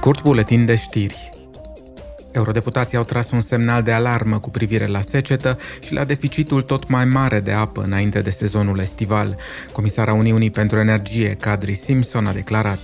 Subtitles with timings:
[0.00, 1.30] Scurt buletin de știri.
[2.32, 6.88] Eurodeputații au tras un semnal de alarmă cu privire la secetă și la deficitul tot
[6.88, 9.36] mai mare de apă înainte de sezonul estival.
[9.72, 12.78] Comisara Uniunii pentru Energie, Kadri Simpson, a declarat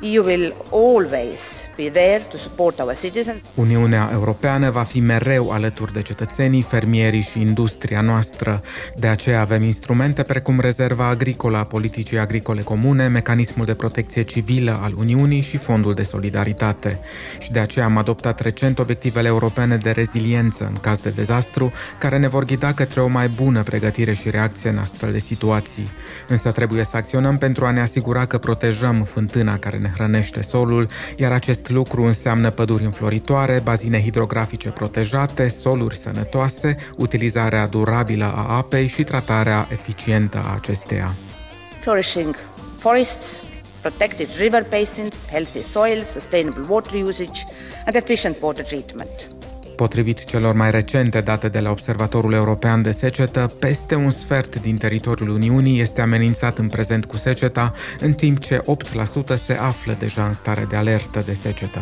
[0.00, 3.42] EU will always be there to support our citizens.
[3.54, 8.62] Uniunea Europeană va fi mereu alături de cetățenii, fermierii și industria noastră.
[8.96, 14.78] De aceea avem instrumente precum rezerva agricolă a politicii agricole comune, mecanismul de protecție civilă
[14.82, 16.98] al Uniunii și fondul de solidaritate.
[17.38, 22.18] Și de aceea am adoptat recent obiectivele europene de reziliență în caz de dezastru, care
[22.18, 25.90] ne vor ghida către o mai bună pregătire și reacție în astfel de situații.
[26.28, 30.42] Însă trebuie să acționăm pentru a ne asigura că protejăm fântâna care ne ne hrănește
[30.42, 38.56] solul, iar acest lucru înseamnă păduri înfloritoare, bazine hidrografice protejate, soluri sănătoase, utilizarea durabilă a
[38.56, 41.14] apei și tratarea eficientă a acesteia.
[41.80, 42.36] Flourishing
[42.78, 43.42] forests,
[43.80, 47.46] protected river basins, healthy soil, sustainable water usage
[47.86, 49.35] and efficient water treatment.
[49.76, 54.76] Potrivit celor mai recente date de la Observatorul European de Secetă, peste un sfert din
[54.76, 58.60] teritoriul Uniunii este amenințat în prezent cu seceta, în timp ce
[59.32, 61.80] 8% se află deja în stare de alertă de secetă.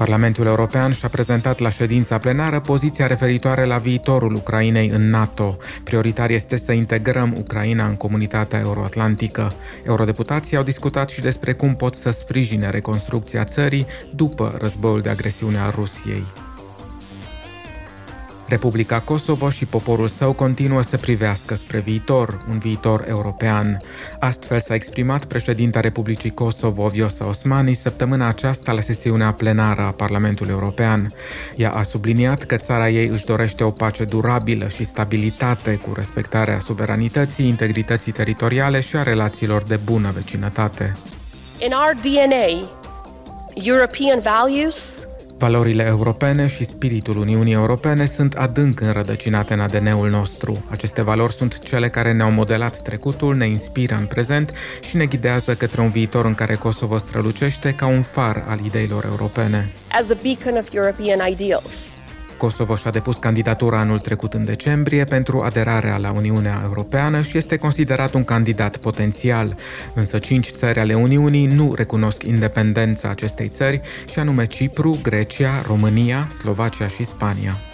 [0.00, 5.56] Parlamentul European și-a prezentat la ședința plenară poziția referitoare la viitorul Ucrainei în NATO.
[5.84, 9.52] Prioritar este să integrăm Ucraina în comunitatea euroatlantică.
[9.86, 15.58] Eurodeputații au discutat și despre cum pot să sprijine reconstrucția țării după războiul de agresiune
[15.58, 16.24] a Rusiei.
[18.50, 23.78] Republica Kosovo și poporul său continuă să privească spre viitor, un viitor european.
[24.18, 30.52] Astfel s-a exprimat președinta Republicii Kosovo, Vjosa Osmani, săptămâna aceasta la sesiunea plenară a Parlamentului
[30.52, 31.12] European.
[31.56, 36.58] Ea a subliniat că țara ei își dorește o pace durabilă și stabilitate cu respectarea
[36.58, 40.92] suveranității, integrității teritoriale și a relațiilor de bună vecinătate.
[41.58, 42.68] In our DNA,
[43.54, 45.08] European values
[45.40, 50.64] Valorile europene și spiritul Uniunii Europene sunt adânc înrădăcinate în ADN-ul nostru.
[50.70, 55.54] Aceste valori sunt cele care ne-au modelat trecutul, ne inspiră în prezent și ne ghidează
[55.54, 59.72] către un viitor în care Kosovo strălucește ca un far al ideilor europene.
[59.92, 61.89] As a beacon of European ideals.
[62.40, 67.56] Kosovo și-a depus candidatura anul trecut în decembrie pentru aderarea la Uniunea Europeană și este
[67.56, 69.54] considerat un candidat potențial.
[69.94, 73.80] Însă cinci țări ale Uniunii nu recunosc independența acestei țări,
[74.10, 77.69] și anume Cipru, Grecia, România, Slovacia și Spania.